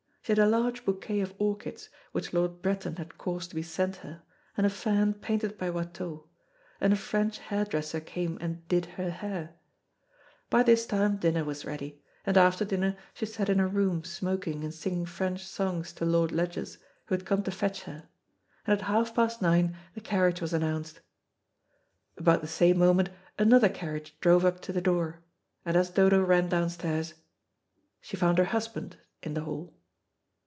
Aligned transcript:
She 0.23 0.33
had 0.33 0.39
a 0.47 0.47
large 0.47 0.85
bouquet 0.85 1.19
of 1.21 1.33
orchids, 1.39 1.89
which 2.11 2.31
Lord 2.31 2.61
Bretton 2.61 2.97
had 2.97 3.17
caused 3.17 3.49
to 3.49 3.55
be 3.55 3.63
sent 3.63 3.97
her, 3.97 4.21
and 4.55 4.67
a 4.67 4.69
fan 4.69 5.15
painted 5.15 5.57
by 5.57 5.71
Watteau, 5.71 6.29
and 6.79 6.93
a 6.93 6.95
French 6.95 7.39
hair 7.39 7.65
dresser 7.65 7.99
came 7.99 8.37
and 8.39 8.65
"did" 8.67 8.85
her 8.85 9.09
hair. 9.09 9.55
By 10.51 10.61
this 10.61 10.85
time 10.85 11.17
dinner 11.17 11.43
was 11.43 11.65
ready; 11.65 12.01
and 12.23 12.37
after 12.37 12.63
dinner 12.63 12.95
she 13.15 13.25
sat 13.25 13.49
in 13.49 13.57
her 13.57 13.67
room 13.67 14.03
smoking 14.03 14.63
and 14.63 14.73
singing 14.73 15.07
French 15.07 15.43
songs 15.45 15.91
to 15.93 16.05
Lord 16.05 16.31
Ledgers, 16.31 16.77
who 17.07 17.15
had 17.15 17.25
come 17.25 17.41
to 17.43 17.51
fetch 17.51 17.81
her, 17.83 18.07
and 18.67 18.77
at 18.79 18.85
half 18.85 19.15
past 19.15 19.41
nine 19.41 19.75
the 19.95 20.01
carriage 20.01 20.39
was 20.39 20.53
announced. 20.53 21.01
About 22.15 22.41
the 22.41 22.47
same 22.47 22.77
moment 22.77 23.09
another 23.39 23.69
carriage 23.69 24.17
drove 24.21 24.45
up 24.45 24.59
to 24.61 24.71
the 24.71 24.81
door, 24.81 25.23
and 25.65 25.75
as 25.75 25.89
Dodo 25.89 26.21
ran 26.23 26.47
downstairs 26.47 27.15
she 27.99 28.15
found 28.15 28.37
her 28.37 28.45
husband 28.45 28.97
in 29.23 29.33
the 29.33 29.41
hall. 29.41 29.75